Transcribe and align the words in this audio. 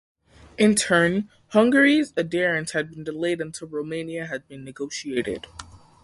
In 0.57 0.73
turn, 0.73 1.29
Hungary's 1.49 2.11
adherence 2.17 2.71
had 2.71 2.89
been 2.89 3.03
delayed 3.03 3.39
until 3.39 3.67
Romania's 3.67 4.29
had 4.31 4.47
been 4.47 4.63
negotiated. 4.65 5.45